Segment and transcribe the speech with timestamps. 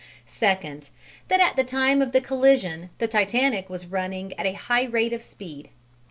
[0.25, 0.89] Second,
[1.27, 5.13] that at the time of the collision the Titanic was running at a high rate
[5.13, 5.69] of speed.